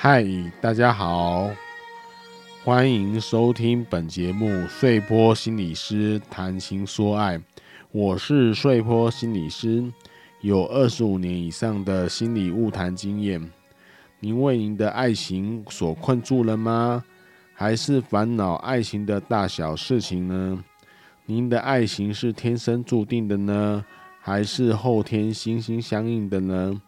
[0.00, 0.24] 嗨，
[0.60, 1.50] 大家好，
[2.62, 7.36] 欢迎收听本节目《穗波心理师谈情说爱》，
[7.90, 9.92] 我是穗波心理师，
[10.40, 13.44] 有二十五年以上的心理误谈经验。
[14.20, 17.02] 您为您的爱情所困住了吗？
[17.52, 20.64] 还是烦恼爱情的大小事情呢？
[21.26, 23.84] 您的爱情是天生注定的呢？
[24.20, 26.80] 还是后天心心相印的呢？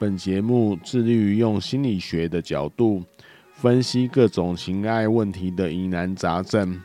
[0.00, 3.04] 本节目致力于用心理学的角度
[3.52, 6.80] 分析各种情爱问题的疑难杂症，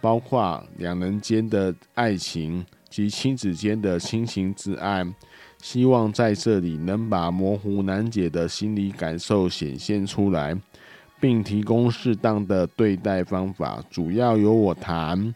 [0.00, 5.04] 包括两人间的爱情及亲子间的亲情之爱。
[5.60, 10.56] 希望在这里能把模糊难解的心理感受显现出来，
[11.18, 13.82] 并提供适当的对待方法。
[13.90, 15.34] 主要由我谈，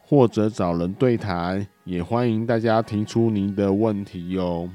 [0.00, 1.64] 或者找人对谈。
[1.84, 4.68] 也欢迎大家提出您的问题哟。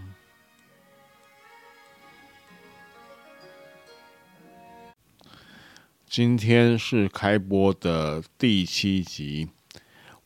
[6.13, 9.49] 今天是开播的第七集。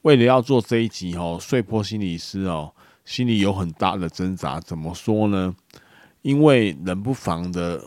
[0.01, 2.73] 为了要做这一集哦，碎波心理师哦，
[3.05, 4.59] 心里有很大的挣扎。
[4.59, 5.55] 怎么说呢？
[6.23, 7.81] 因为冷不防的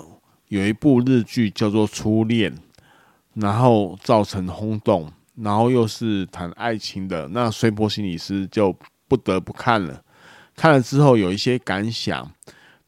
[0.48, 2.50] 有一部日剧叫做《初恋》，
[3.34, 5.12] 然后造成轰动。
[5.36, 8.74] 然后又是谈爱情的，那碎波心理师就
[9.08, 10.02] 不得不看了。
[10.56, 12.32] 看了之后有一些感想，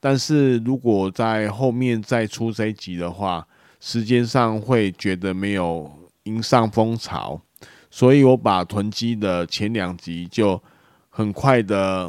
[0.00, 3.46] 但是如果在后面再出这一集的话，
[3.82, 5.90] 时间上会觉得没有
[6.22, 7.42] 迎上风潮，
[7.90, 10.62] 所以我把囤积的前两集就
[11.08, 12.08] 很快的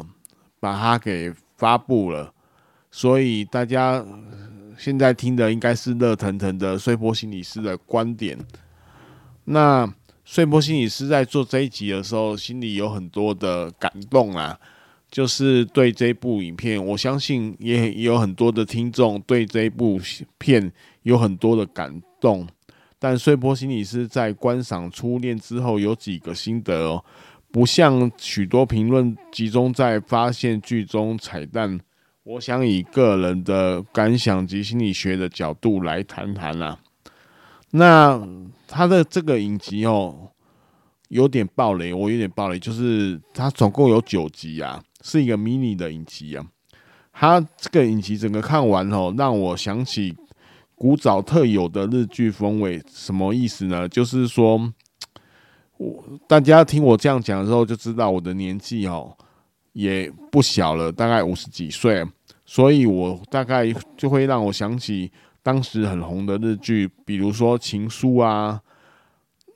[0.60, 2.32] 把它给发布了。
[2.92, 4.06] 所以大家
[4.78, 8.38] 现在听的应该是热腾腾的碎波心理师的观点。
[9.46, 9.92] 那。
[10.26, 14.58] 碎波心理师在做这一集的时候，心里有很多的感动啊，
[15.10, 20.00] 就是对这部影片，我相信也有很多的听众对这部
[20.38, 20.72] 片
[21.04, 22.46] 有很多的感动。
[22.98, 27.04] 但碎波心理师在观赏《初恋》之后，有几个心得哦，
[27.52, 31.78] 不像许多评论集中在发现剧中彩蛋。
[32.22, 36.78] 我想以个人的感想及心理学的角度来谈谈啊。
[37.72, 38.26] 那
[38.66, 40.30] 他的这个影集哦，
[41.08, 46.46] 有点爆雷，我有点爆雷，就是它总共有九集啊，是一个迷你的影集啊。
[47.12, 50.16] 他这个影集整个看完哦，让我想起
[50.84, 52.78] 古早特有的日剧风味。
[52.92, 53.88] 什么意思呢？
[53.88, 54.70] 就是说，
[55.78, 59.16] 我大家听我这样讲的时候，就知道我的年纪哦
[59.72, 62.04] 也不小了，大概五十几岁，
[62.44, 65.10] 所以我大概就会让我想起。
[65.42, 68.60] 当时很红的日剧，比如说《情书》啊，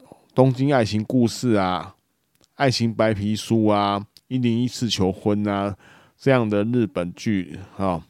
[0.34, 1.94] 《东京爱情故事》啊，
[2.54, 5.76] 《爱情白皮书》啊，《一零一次求婚》啊，
[6.16, 8.02] 这样的日本剧啊，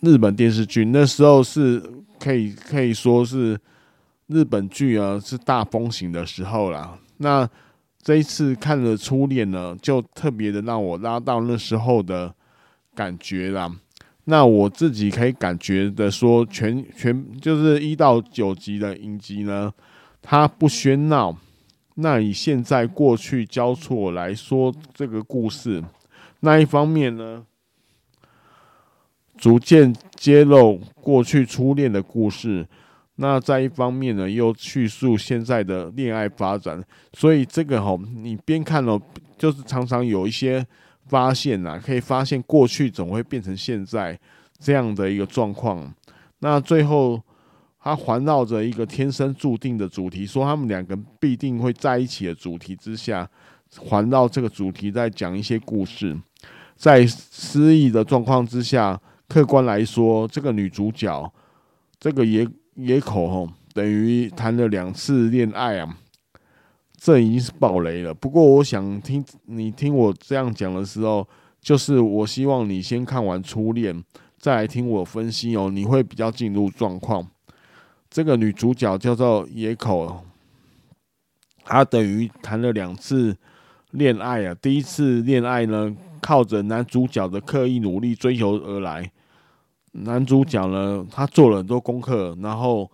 [0.00, 1.82] 日本电视剧那时候是
[2.18, 3.58] 可以可以说是
[4.26, 6.98] 日本剧啊是大风行的时候啦。
[7.18, 7.48] 那
[8.02, 12.34] 这一次看了《初恋》呢，就特别的让我拉到那时候的
[12.94, 13.70] 感觉啦。
[14.24, 19.72] 那我自己可以感觉的说，全全就是一到九集的影集呢，
[20.20, 21.36] 它不喧闹。
[21.94, 25.82] 那以现在过去交错来说，这个故事，
[26.40, 27.44] 那一方面呢，
[29.38, 32.62] 逐渐揭露过去初恋的故事；
[33.16, 36.84] 那在一方面呢，又叙述现在的恋爱发展。
[37.12, 39.00] 所以这个吼，你边看了，
[39.38, 40.66] 就是常常有一些。
[41.10, 44.20] 发现啊，可以发现过去总会变成现在
[44.58, 45.90] 这样的一个状况。
[46.40, 47.18] 那最后，
[47.80, 53.26] 他环绕着一个天生注定的主题，说他们两个必定会在一起的主题之下，
[53.78, 56.14] 环绕这个主题在讲一些故事。
[56.76, 61.32] 在失忆的状况之下，客观来说，这个女主角
[62.00, 65.98] 这个野野口吼，等于谈了两次恋爱啊。
[66.96, 68.12] 这已经是爆雷了。
[68.12, 71.28] 不过，我想听你听我这样讲的时候，
[71.60, 73.94] 就是我希望你先看完《初恋》，
[74.38, 77.24] 再来听我分析哦，你会比较进入状况。
[78.10, 80.24] 这个女主角叫做野口，
[81.62, 83.36] 她等于谈了两次
[83.92, 84.54] 恋爱啊。
[84.54, 89.12] 第一次恋爱呢，靠着男主角的刻意努力追求而来。
[90.04, 92.90] 男主角呢，他做了很多功课，然后。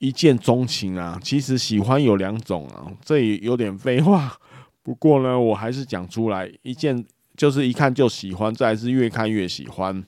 [0.00, 4.32] 一见钟情啊，其实喜欢有两种啊，这也有点废话。
[4.80, 7.04] 不过呢，我还是讲出来，一见
[7.36, 10.04] 就是一看就喜欢，再是越看越喜欢。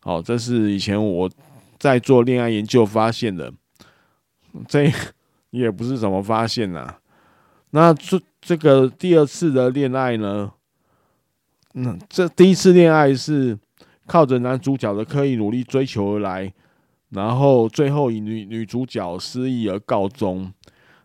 [0.00, 1.30] 好，这是以前我
[1.78, 3.52] 在做恋爱研究发现的，
[4.66, 4.90] 这
[5.50, 6.96] 也不是怎么发现呐。
[7.72, 10.50] 那这这个第二次的恋爱呢？
[11.74, 13.58] 那这第一次恋爱是
[14.08, 16.52] 靠着男主角的刻意努力追求而来。
[17.10, 20.52] 然后最后以女女主角失忆而告终。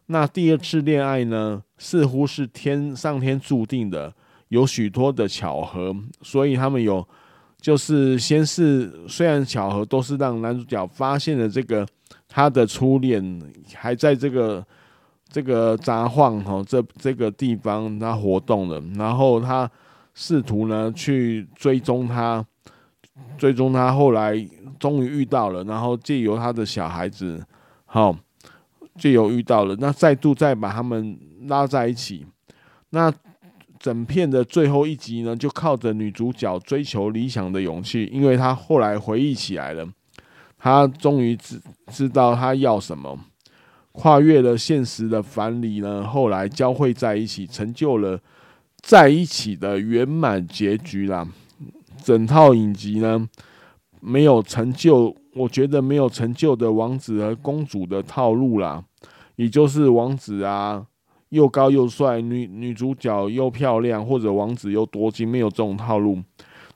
[0.07, 4.13] 那第二次恋爱呢，似乎是天上天注定的，
[4.49, 7.07] 有许多的巧合，所以他们有
[7.61, 11.87] 就是先是虽然巧合都是让男主角发现了这个
[12.27, 13.41] 他的初恋
[13.73, 14.65] 还在这个
[15.29, 19.71] 这个杂晃哈这这个地方他活动了，然后他
[20.13, 22.45] 试图呢去追踪他，
[23.37, 24.35] 最终他，后来
[24.79, 27.45] 终于遇到了，然后借由他的小孩子
[27.85, 28.15] 好。
[28.95, 31.17] 就有遇到了，那再度再把他们
[31.47, 32.23] 拉在一起。
[32.91, 33.11] 那
[33.79, 39.83] 整片的最后一集呢，就靠着女主角追求理想的勇气，因为她后来回忆起来了，
[40.59, 43.17] 她终于知知道她要什么，
[43.93, 48.19] 跨越了现实的藩篱呢，后来交汇在一起，成就了
[48.83, 51.27] 在一起的圆满结局啦。
[52.03, 53.27] 整套影集呢，
[53.99, 55.15] 没有成就。
[55.35, 58.83] 我觉得没有成就的王子和公主的套路啦，
[59.35, 60.85] 也就是王子啊
[61.29, 66.21] 又高又帅，女女主角又漂亮，或者王子又多金，没有这种套路。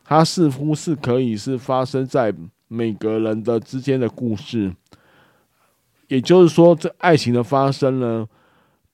[0.04, 2.34] 它似乎是可以是发生在
[2.68, 4.74] 每个人的之间的故事，
[6.08, 8.28] 也就是说，这爱情的发生呢，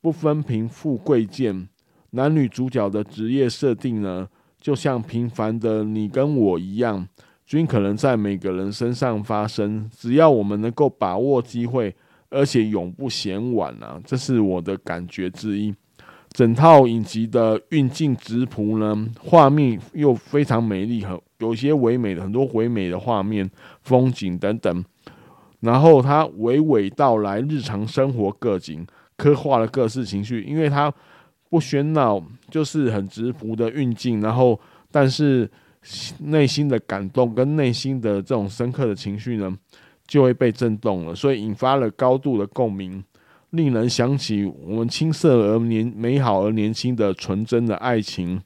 [0.02, 1.70] 不分贫富贵贱，
[2.10, 4.28] 男女主角的职业设定呢，
[4.64, 7.06] 就像平凡的你跟我一样。
[7.46, 11.94] 均可能在每个人身上发生，只要我们能够把握机会，
[12.30, 14.00] 而且永不嫌晚啊！
[14.06, 15.76] 这是我的感觉之一。
[16.30, 23.48] 整套影集的运镜直朴呢，画面又非常美丽，很有些唯美的很多唯美的画面、
[23.82, 24.84] 风景等等。
[25.60, 28.88] 然后它娓娓道来日常生活各景，
[29.18, 30.92] 刻画了各式情绪，因为它
[31.54, 32.20] 不喧闹，
[32.50, 34.20] 就是很直朴的运镜。
[34.22, 34.60] 然后，
[34.90, 35.48] 但是。
[36.20, 39.54] 内心的感动跟内心的这种深刻的情绪呢，
[40.08, 43.04] 就会被震动了，所以引发了高度的共鸣，
[43.50, 48.42] 令人想起我们青涩而年美好而年轻的纯真的爱情，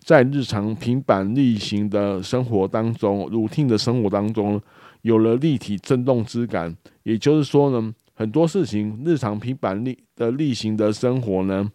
[0.00, 4.60] 在日常平板例行的生活当中，routine 的生活当中，
[5.02, 6.76] 有了立体震动之感。
[7.04, 11.70] 也就是说呢，很多事情日常平板例的例行的生活呢，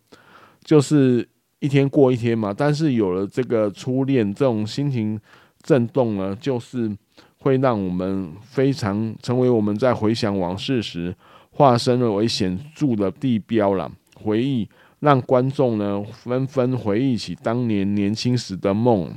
[0.66, 1.26] 就是。
[1.60, 5.20] 一天过一天嘛，但是有了这个初恋，这种心情
[5.64, 6.96] 震动呢，就是
[7.40, 11.16] 会让我们非常成为我们在回想往事时，
[11.50, 13.92] 化身为显著的地标了。
[14.16, 14.70] 回忆
[15.00, 19.12] 让观众呢纷纷回忆起当年年轻时的梦，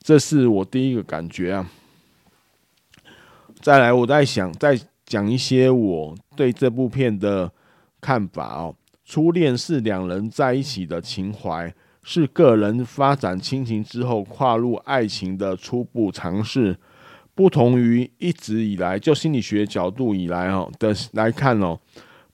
[0.00, 1.70] 这是我第一个感觉啊。
[3.60, 7.52] 再来，我在想再讲一些我对这部片的
[8.00, 8.74] 看法哦。
[9.10, 11.74] 初恋是两人在一起的情怀，
[12.04, 16.76] 是个人发展亲情之后跨入爱情的初步尝试。
[17.34, 21.76] 不同于一直以来就心理学角度以来哦的来看哦，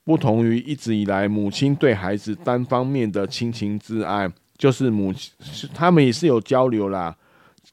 [0.05, 5.33] 不同于一直以来母亲对孩子单方面的亲情之爱，就是母亲
[5.73, 7.17] 他们也是有交流啦，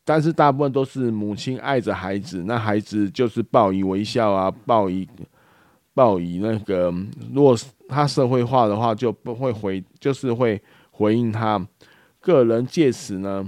[0.05, 5.05] 但是大部分都是母亲爱着孩子，那孩子就是报以微笑啊，报以。
[5.93, 6.93] 报以那个，
[7.33, 7.55] 如果
[7.87, 10.61] 他社会化的话，就不会回，就是会
[10.91, 11.63] 回应他。
[12.19, 13.47] 个人借此呢，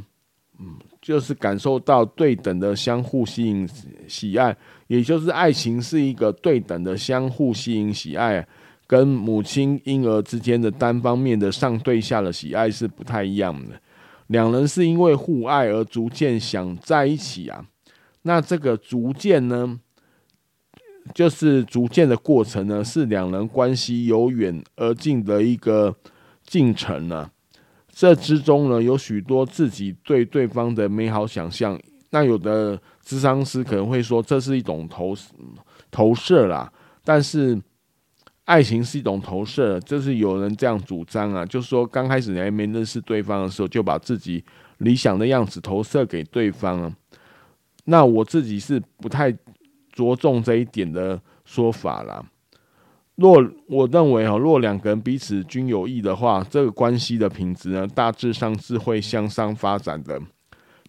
[0.59, 3.67] 嗯，就是感受到对等的相互吸引、
[4.07, 4.55] 喜爱，
[4.87, 8.45] 也就是爱情是一个对等的相互吸引、喜爱，
[8.85, 13.79] 跟母亲婴儿之间的单方面的上对下的喜爱是不太一样的。
[14.27, 17.65] 两人是因为互爱而逐渐想在一起啊，
[18.23, 19.79] 那这个逐渐呢？
[21.13, 25.95] 就是逐渐的过程呢，是两人关系由远而近的一个
[26.43, 27.29] 进程呢。
[27.89, 31.79] 这之中呢，有许多自己对对方的美好想象。
[32.09, 35.15] 那有的咨商师可能会说，这是一种投
[35.91, 36.71] 投射啦。
[37.03, 37.57] 但是，
[38.45, 44.43] 爱情是一种投射，就是有人这样主张啊，就是说刚开始你还没认识对方的时候，就把自己
[44.79, 46.91] 理想的样子投射给对方啊。
[47.85, 49.33] 那我自己是不太。
[49.95, 52.23] 着重这一点的说法啦。
[53.15, 60.21] 若我认为哈，若两个人彼此均有益的话，这个关系的品质呢，大致上是会向上发展的。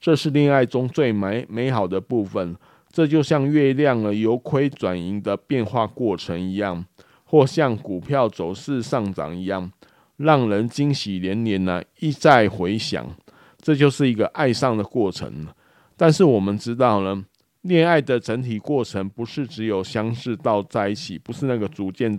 [0.01, 2.57] 这是恋爱中最美美好的部分。
[2.91, 6.85] 这就像月亮呢由亏转盈的变化过程一样，
[7.25, 9.71] 或像股票走势上涨一样，
[10.17, 13.07] 让人惊喜连连呢，一再回想。
[13.59, 15.47] 这就是一个爱上的过程。
[15.97, 17.25] 但是我们知道呢。
[17.67, 22.19] 恋爱的整体过程不是只有相识到在一起，不是那个逐渐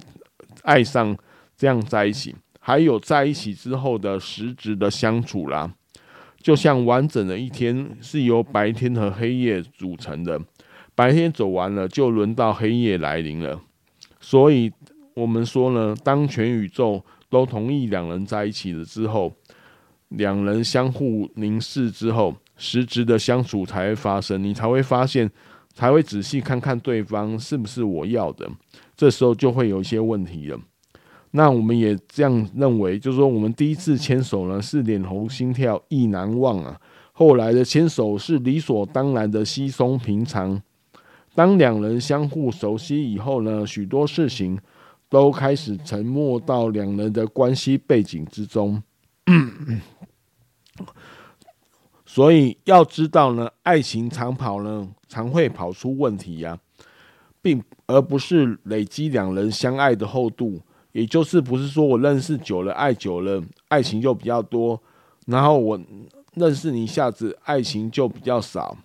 [0.64, 1.16] 爱上
[1.56, 5.74] 这样在一起，还有在一起之后的实质的相处啦。
[6.40, 10.40] 就像完整的一天是由白天和黑夜组成的，
[10.96, 13.60] 白天走完了，就轮到黑夜来临了。
[14.20, 14.72] 所以，
[15.14, 19.34] 我们说呢，当全宇宙都同意两人在一起了之后，
[20.10, 25.30] 两人相互凝视之后，实质的相处才会发生，你才会发现，
[25.74, 28.50] 才会仔细看看对方是不是我要的。
[28.96, 30.60] 这时候就会有一些问题了。
[31.32, 36.80] 那我们也这样认为，就是说，我们第一次牵手呢，是脸红心跳意难忘啊。
[37.12, 40.62] 后来的牵手是理所当然的稀松平常。
[41.36, 44.58] 当两人相互熟悉以后呢，许多事情
[45.10, 48.82] 都开始沉没到两人的关系背景之中。
[52.10, 56.88] 所以要知道呢，爱情长跑呢，常会跑出问题呀、啊，
[57.42, 60.62] 并而不是累积两人相爱的厚度。
[60.94, 64.82] 也就是不是说我认识久了，爱久了，爱情就比较多，
[65.28, 65.80] 然后我
[66.34, 68.76] 认识你一下子，爱情就比较少。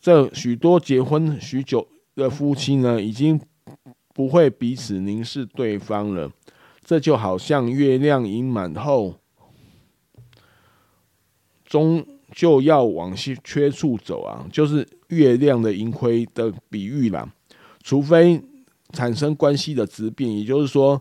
[0.00, 3.40] 这许多结婚许久的夫妻呢，已经
[4.12, 6.30] 不会彼此凝视对方了。
[6.84, 9.14] 这就好像月亮盈满后，
[11.68, 17.32] 终就要往缺处走啊，就是月亮的盈亏的比喻啦。
[17.84, 18.42] 除非。
[18.94, 20.98] 产生关系的质变，也就是说，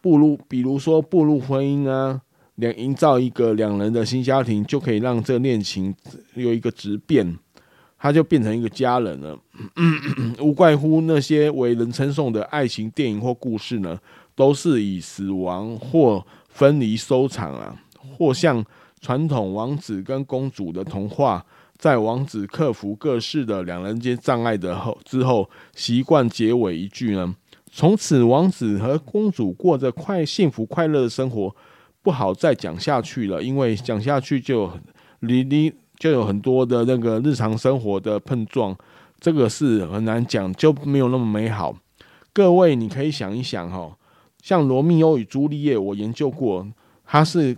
[0.00, 2.18] 步入，比如说步入婚姻啊，
[2.54, 5.94] 两营造一个两人的新家庭，就可以让这恋情
[6.32, 7.38] 有一个质变，
[7.98, 9.38] 它就变成一个家人了。
[10.40, 14.00] 无怪乎那些为人称颂的爱情电影或故事呢，
[14.34, 17.76] 都是以死亡或分离收场啊，
[18.16, 18.64] 或像
[19.04, 21.44] 传统王子跟公主的童话。
[21.76, 27.34] 在王子克服各式的两人间障碍的后之后，习惯结尾一句呢：
[27.70, 31.54] 从此王子和公主过着快幸福快乐的生活，
[32.00, 34.70] 不好再讲下去了，因为讲下去就
[35.20, 38.74] 离离就有很多的那个日常生活的碰撞，
[39.18, 41.76] 这个是很难讲，就没有那么美好。
[42.32, 43.98] 各位，你可以想一想哈，
[44.40, 46.66] 像罗密欧与朱丽叶，我研究过，
[47.04, 47.54] 它是。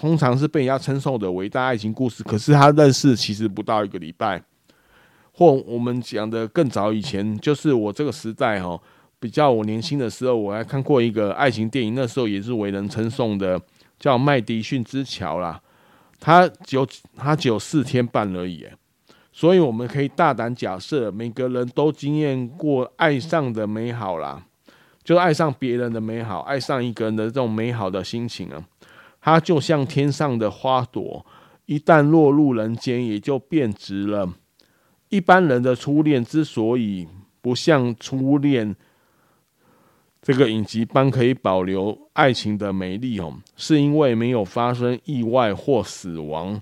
[0.00, 4.40] 通常是被人家称颂的伟大爱情故事，可是他认识其实不到一个礼拜，
[5.32, 8.80] 或我们讲的更早以前，就是我这个时代哈，
[9.18, 13.60] 比较我年轻的时候，我还看过一个爱情电影，那时候也是为人称颂的，
[13.98, 15.60] 叫《麦迪逊之桥》啦，
[16.20, 16.86] 他只有
[17.16, 18.64] 他只有四天半而已，
[19.32, 24.44] 所以我们可以大胆假设，每个人都经验过爱上的美好啦，
[25.02, 28.62] 就爱上别人的美好，爱上一个人的这种美好的心情啊。
[29.20, 31.24] 它就像天上的花朵，
[31.66, 34.32] 一旦落入人间，也就变质了。
[35.08, 37.08] 一般人的初恋之所以
[37.40, 38.76] 不像初恋
[40.20, 46.60] 这个影集般可以保留爱情的美丽哦，是因为没有发生意外或死亡。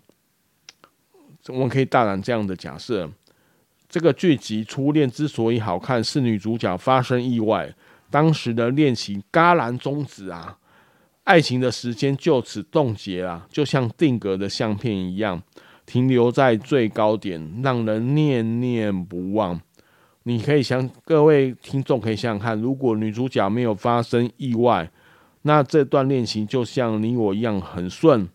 [1.48, 3.10] 我们可以大胆这样的假设：
[3.88, 7.72] 这个剧集《初恋》之所以好看，是女主角发生意外，
[8.10, 10.58] 当时的恋情戛然终止啊。
[11.26, 15.42] 爱情的时间就此冻结了，就像定格的相片一样，
[15.84, 19.60] 停留在最高点，让人念念不忘。
[20.22, 24.88] 你可以想，各位听众可以想想看，如果女主角没有发生意外，
[25.42, 28.28] 那这段恋情就像你我一样很顺，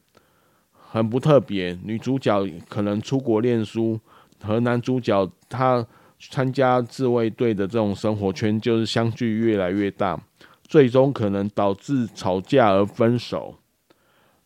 [0.74, 1.80] 很不特别。
[1.86, 3.98] 女主角可能出国念书，
[4.44, 5.88] 和男主角他
[6.20, 10.22] 参加自卫队的这种生活圈，就是相距越来越大。
[10.72, 13.58] 最终可能导致吵架而分手，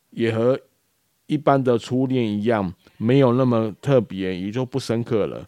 [0.10, 0.60] 也和
[1.28, 5.48] 一般的初恋一样，没有那么特别，也就不深刻了。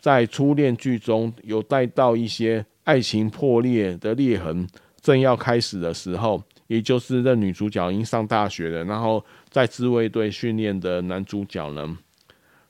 [0.00, 4.66] 在初恋剧中有带到一些爱情破裂的裂痕，
[5.02, 11.98] 正要开始的时候，也就是那女主角已经上大学了，然后在自卫队训练的男主角呢，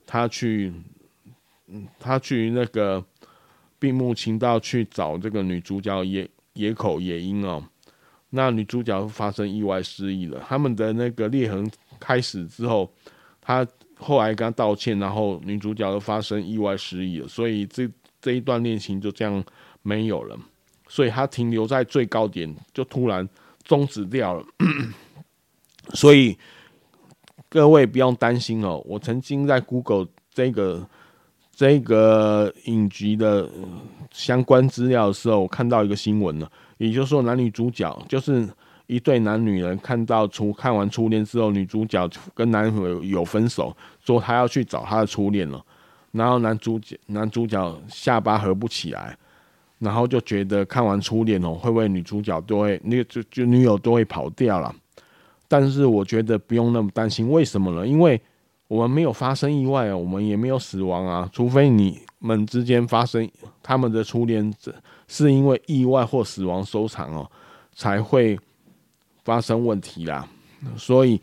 [0.05, 0.73] 他去，
[2.01, 3.05] 他去那个
[3.79, 6.29] 闭木清道去找这个女主角也。
[6.57, 7.63] 野口也英哦，
[8.31, 10.43] 那女主角发生意外失忆了。
[10.49, 11.71] 他们的那个裂痕
[12.01, 12.91] 开始之后，
[13.41, 13.65] 他
[13.97, 17.89] 后来跟他道歉，然后女主角又发生意外失忆了，所以这
[18.21, 19.45] 这一段恋情就这样
[19.83, 20.37] 没有了。
[20.89, 23.29] 所以他停留在最高点，就突然
[23.63, 24.45] 终止掉了。
[25.95, 26.37] 所以
[27.49, 30.89] 各位不用担心哦，我曾经在 Google 这个。
[31.57, 33.49] 这个影集的
[34.13, 36.47] 相关资料的时候，我看到一个新闻了，
[36.77, 38.47] 也就是说，男女主角就是
[38.87, 45.65] 一对男女人，看到初看完初恋之后，女主角跟男友有分手，说她要去找她的初恋了，
[46.13, 49.17] 然后男主角男主角下巴合不起来，
[49.79, 54.75] 然后就觉得看完初恋哦，会不会女主角都会那个就就女友都会跑掉了？
[55.49, 57.87] 但是我觉得不用那么担心，为什么呢？
[57.87, 58.21] 因为
[58.69, 63.31] 我们没有发生意外啊，我们也没有死亡啊，除非你们之间发生
[63.63, 64.53] 他们的初恋，
[65.07, 67.31] 是因为意外或死亡收场哦，
[67.75, 68.39] 才会
[69.25, 70.29] 发生问题啦。
[70.77, 71.21] 所以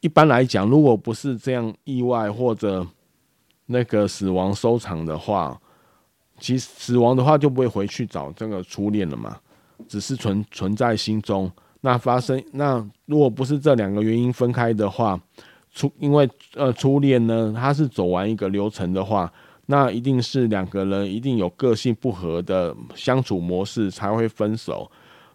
[0.00, 2.86] 一般来讲，如果不是这样意外或者
[3.66, 5.60] 那个死亡收场的话，
[6.38, 9.36] 其实死亡的话就不会回去找这个初恋了嘛，
[9.88, 11.50] 只是存存在心中。
[11.80, 15.20] 那发生那如果不是这两个原因分开的话，
[15.74, 19.30] 初因为呃初恋呢，他是走完一个流程的话，
[19.66, 24.90] 那一定是两个人一定有个性不合的相处模式才会分手。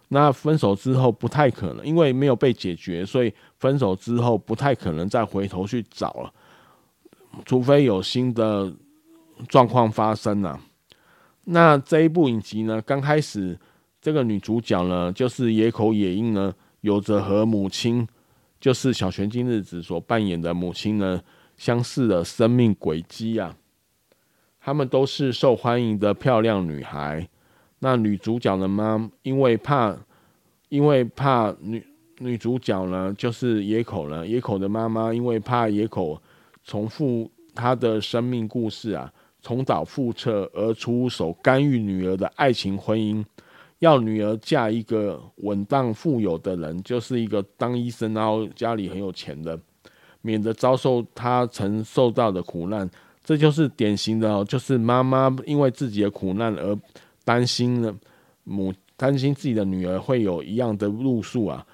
[0.08, 6.32] 那分手之后不太可能，因为没有被解决，所以分手之后不太可能再回头去找了，
[7.44, 8.72] 除非有新的
[9.46, 10.58] 状况发生了。
[11.44, 13.56] 那这一部影集呢，刚开始
[14.02, 18.06] 这个女主角呢，就是野口野樱呢，有着和母亲，
[18.60, 21.20] 就是小泉今日子所扮演的母亲呢，
[21.56, 23.56] 相似的生命轨迹啊。
[24.60, 27.26] 她们都是受欢迎的漂亮女孩。
[27.78, 29.96] 那女主角的妈，因为怕，
[30.68, 31.82] 因为怕女
[32.18, 36.20] 女主角呢，就是野口呢，野口的妈妈因为怕野口
[36.62, 39.12] 重复她的生命故事啊。
[39.42, 43.24] 重蹈覆辙而出手干预女儿的爱情婚姻，
[43.80, 49.58] 要女儿嫁一个稳当富有的人，就是一个当医生然后家里很有钱的，
[50.22, 52.88] 免得遭受她曾受到的苦难。
[53.24, 56.78] 这就是典型的，就是妈妈因为自己的苦难而
[57.24, 57.94] 担心了
[58.44, 61.66] 母，担心自己的女儿会有一样的路数啊。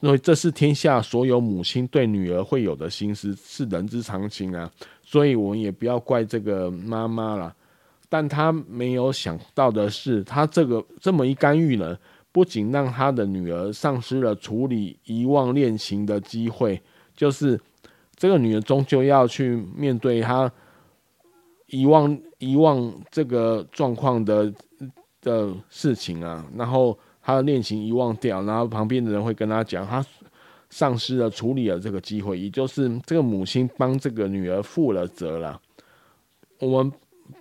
[0.00, 4.70] 因为这是天下所有母亲对女儿会有的心思，是人之常情啊。
[5.02, 7.54] 所以我们也不要怪这个妈妈了，
[8.08, 11.96] 但他没有想到的是，他这个这么一干预呢，
[12.30, 16.80] 不仅让他的女儿丧失了处理遗忘恋情的机会，
[17.16, 17.60] 就是
[18.16, 20.50] 这个女儿终究要去面对她
[21.66, 24.52] 遗忘遗忘这个状况的
[25.20, 30.04] 的事情啊，然后她的恋情遗忘掉，然后旁边的人会跟她讲她。
[30.70, 35.60] 丧失了处理了这个机会，也就是这个母亲帮这个女儿负了责了。
[36.58, 36.92] 我们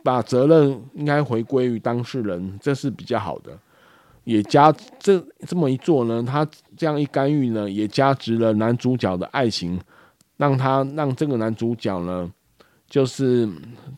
[0.04, 3.58] 把责任应该回归于当事人，这是比较好的。
[4.24, 9.80] 也加这这么一做呢，他这样一干预呢，也加值了男主角的爱情，
[10.38, 12.32] 让他让这个男主角呢，
[12.88, 13.50] 就是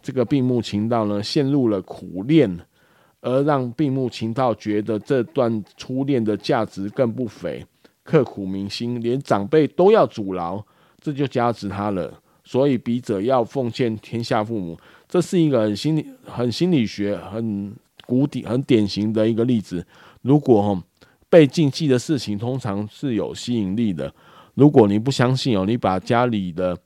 [0.01, 2.59] 这个并木情道呢，陷入了苦恋，
[3.21, 7.63] 而让并木情道觉得这段初恋的价值更不菲。
[8.03, 10.63] 刻骨铭心，连长辈都要阻挠，
[10.99, 12.13] 这就加持他了。
[12.45, 14.79] 所以笔者要奉劝天下父母，
[15.09, 19.85] 这是一个很心理、很心理学、很古典、很典型的一个例子。
[20.21, 20.81] 如果
[21.27, 24.13] 被禁忌的事情，通常是有吸引力的。
[24.53, 26.77] 如果你不相信哦，你把家里的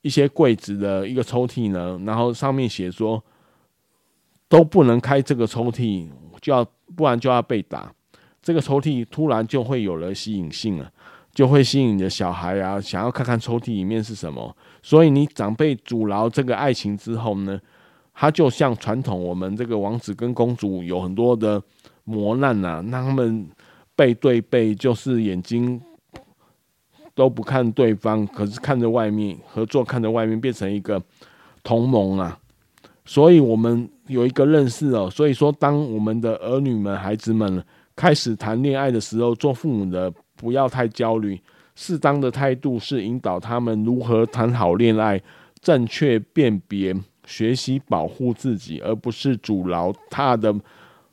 [0.00, 3.22] 一些柜子的一个抽屉呢，然后上面写说
[4.48, 6.08] 都不能开这个抽屉，
[6.40, 6.64] 就要
[6.96, 7.92] 不然就要被打。
[8.42, 10.90] 这个抽屉突然就会有了吸引性了，
[11.34, 14.56] 就会吸引你的小孩啊，想要看看抽屉里面是什么。
[14.82, 17.60] 所以你长辈阻挠这个爱情之后呢，
[18.14, 21.60] 他就像传统我们这个王子跟公主有很多的
[22.04, 23.46] 磨难、啊，让他们
[23.96, 25.80] 背对背，就是眼睛
[27.14, 31.02] 都不看对方，可是看着外面合作，看着外面变成一个
[31.62, 32.38] 同盟啊。
[33.04, 37.64] 所以我们有一个认识哦，所以说当我们的儿女们、孩子们。
[37.96, 41.40] 开始谈恋爱的时候，做父母的不要太焦虑，
[41.74, 45.20] 适当的态度是引导他们如何谈好恋爱，
[45.60, 46.94] 正确辨别，
[47.26, 50.54] 学习保护自己，而不是阻挠他的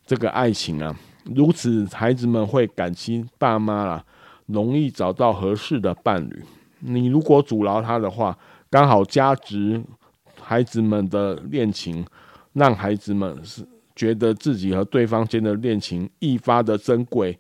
[0.06, 0.96] 这个爱情啊。
[1.36, 4.04] 如此，孩子们会感激爸妈啦，
[4.48, 6.44] 容易找到合适的伴侣。
[6.80, 8.38] 你如果阻挠他的话，
[8.70, 9.84] 刚好加值
[10.40, 12.06] 孩子们的恋情，
[12.54, 13.68] 让孩子们是。
[13.94, 17.38] 觉得自己和对方间的恋情愈发的珍贵，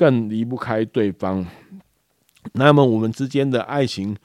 [0.00, 1.46] 更离不开对方。
[2.54, 4.16] 那么我们之间的爱情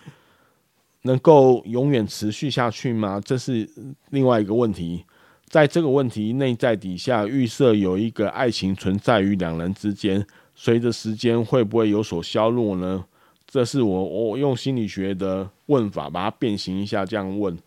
[1.01, 3.19] 能够永远持续下去吗？
[3.19, 3.69] 这是
[4.11, 5.03] 另外一个问题。
[5.49, 13.03] 在这个问题内在底下，预设有一个爱情存在于两人之间，随着时间会不会有所消弱呢？
[13.45, 17.57] 这是我我用心理学的问法把它变形一下，这样问。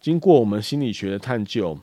[0.00, 1.78] 经过我们心理学的探究。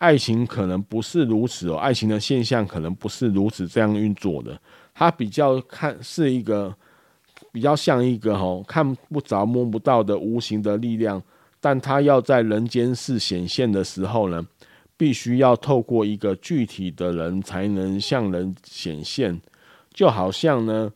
[0.00, 4.58] 爱情可能不是如此哦，爱情的现象可能不是如此这样运作的。
[4.94, 6.74] 它比较看是一个
[7.52, 11.22] 比较像一个吼看不着摸不到的无形的力量，
[11.60, 14.42] 但它要在人间世显现的时候呢，
[14.96, 19.38] 必须要透过一个具体的人才能向人显现。
[19.92, 20.90] 就好像呢，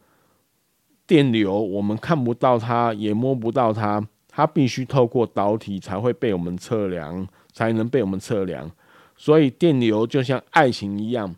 [1.07, 7.29] 电流我们看不到它，也摸不到它，它必须透过导体才会被我们测量。
[7.53, 8.69] 才能被我们测量。
[9.17, 11.35] 所以电流就像爱情一样，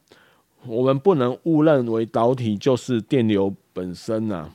[0.67, 4.51] 我们不能误认为导体就是电流本身呐、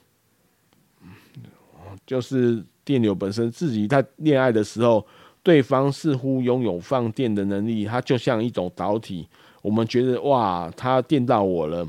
[2.05, 5.05] 就是电流本身自己在恋爱的时候，
[5.43, 9.27] 对方似乎拥有放电的能力，它就像一种导体，
[9.61, 11.87] 我们觉得哇，他电到我了。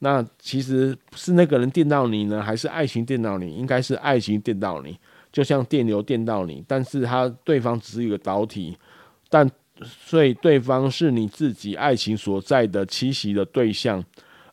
[0.00, 3.54] 那其实是那个人电到你呢，还是爱情电到你？
[3.54, 4.98] 应该是爱情电到你，
[5.32, 8.76] 就像电流电到你，但是他对方只是一个导体，
[9.30, 9.48] 但
[9.82, 14.04] 所以对方是你自己爱情所在的栖息的对象，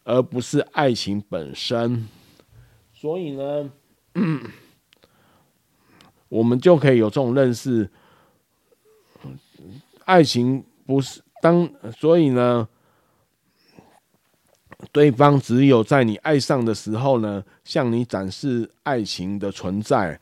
[0.04, 2.08] 而不是爱情本身。
[2.94, 3.70] 所以呢，
[6.30, 7.90] 我们就可以有这种认识，
[10.06, 12.68] 爱情不是当，所以呢。
[14.92, 20.20] 对方只有在你爱上的时候呢，向你展示爱情的存在。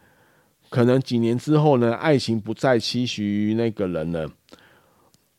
[0.70, 4.30] 可能几年之后呢，爱情不再期许于那个人了，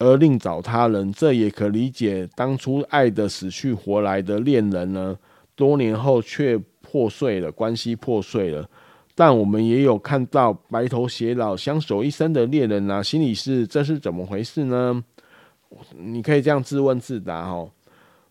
[0.01, 1.13] 而另找他人。
[1.13, 2.29] 这也可理解。
[2.35, 5.17] 当初爱得死去活来的恋人呢，
[5.55, 8.69] 多年后却破碎了，关系破碎了。
[9.15, 15.05] 但我们也有看到白头偕老、相守一生的恋人啊，心里是这是怎么回事呢？
[15.97, 17.71] 你可以这样自问自答哦。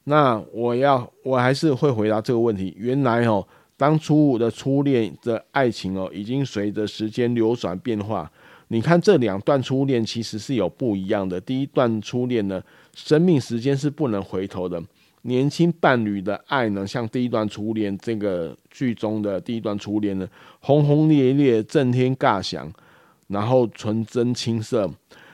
[0.06, 2.74] 那我要，我还是会回答这个问题。
[2.76, 8.32] 原来哦，当初的初恋的爱情哦，已经随着时间流转变化。
[8.70, 11.40] 你看这两段初恋其实是有不一样的。
[11.40, 12.64] 第一段初恋呢，
[12.96, 14.82] 生命时间是不能回头的。
[15.24, 20.28] 年轻伴侣的爱呢，像第一段初恋这个剧中的第一段初恋呢，
[20.62, 22.72] 轰轰烈烈，震天尬响，
[23.28, 24.90] 然后纯真青涩。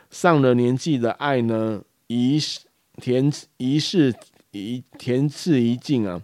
[0.09, 2.61] 上了年纪的爱呢，一世
[2.97, 4.13] 甜一世。
[4.57, 6.21] 一甜刺一尽啊！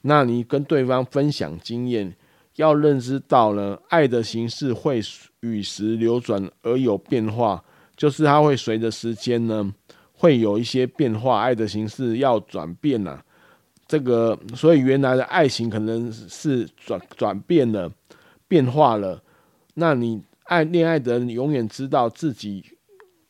[0.00, 2.16] 那你跟对方分享经验，
[2.56, 5.00] 要认知到呢，爱的形式会
[5.40, 7.62] 与时流转而有变化，
[7.96, 9.72] 就是它会随着时间呢，
[10.12, 13.24] 会有一些变化，爱的形式要转变了、
[13.86, 17.90] 这个，所以原来的爱情可能是转转变了，
[18.46, 19.22] 变化了。
[19.74, 22.64] 那你爱恋爱的人永远知道自己。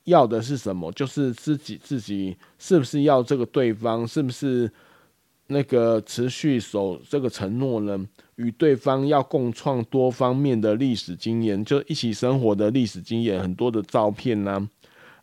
[0.05, 0.93] 要的是什么？
[0.93, 4.07] 就是自己自己是不是要这个对方？
[4.07, 4.71] 是不是
[5.49, 7.99] 那个持续守这个承诺呢？
[8.37, 14.69] 与对方要共创多方面的历史经验，就一起生活的历史经验，很多的照片呢、啊。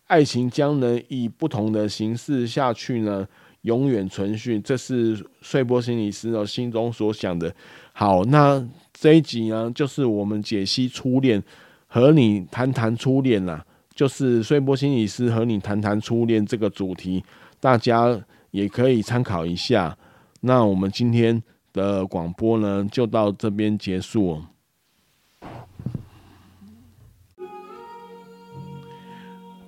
[0.07, 3.27] 爱情将能以不同的形式下去呢，
[3.63, 4.59] 永远存续。
[4.59, 7.53] 这是碎波心理师心中所想的。
[7.93, 11.41] 好，那这一集呢，就是我们解析初恋，
[11.87, 13.65] 和你谈谈初恋啦。
[13.93, 17.23] 就是碎波心理师和你谈谈初恋这个主题，
[17.59, 18.17] 大家
[18.51, 19.97] 也可以参考一下。
[20.43, 24.41] 那我们今天的广播呢，就到这边结束。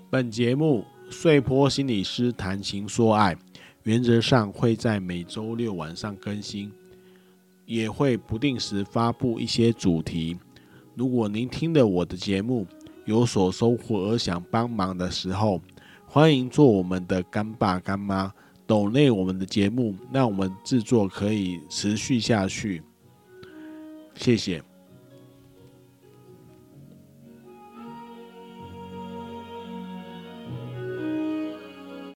[0.09, 3.37] 本节目碎波心理师谈情说爱，
[3.83, 6.71] 原则上会在每周六晚上更新，
[7.67, 10.35] 也会不定时发布一些主题。
[10.95, 12.65] 如果您听了我的节目，
[13.05, 15.61] 有所收获而想帮忙的时候，
[16.07, 18.33] 欢迎做我们的干爸干妈，
[18.65, 22.81] 抖内我们的节目，让我们制作可以持续下去。
[24.15, 24.72] 谢谢。